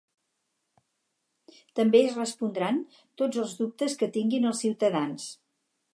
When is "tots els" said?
3.23-3.53